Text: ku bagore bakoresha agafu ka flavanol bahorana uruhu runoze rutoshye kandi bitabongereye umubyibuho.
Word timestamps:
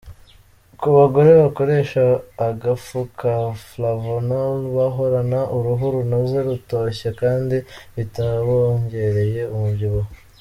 ku 0.79 0.87
bagore 0.97 1.31
bakoresha 1.41 2.01
agafu 2.47 2.97
ka 3.19 3.33
flavanol 3.65 4.57
bahorana 4.77 5.39
uruhu 5.57 5.85
runoze 5.95 6.37
rutoshye 6.47 7.09
kandi 7.21 7.57
bitabongereye 7.95 9.41
umubyibuho. 9.55 10.09